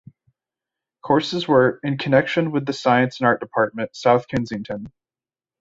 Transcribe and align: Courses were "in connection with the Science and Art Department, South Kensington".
Courses 1.03 1.47
were 1.47 1.79
"in 1.83 1.99
connection 1.99 2.49
with 2.51 2.65
the 2.65 2.73
Science 2.73 3.19
and 3.19 3.27
Art 3.27 3.39
Department, 3.39 3.95
South 3.95 4.27
Kensington". 4.27 4.91